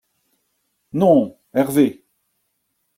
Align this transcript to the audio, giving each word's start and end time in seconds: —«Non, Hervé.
—«Non, 0.93 1.37
Hervé. 1.53 2.03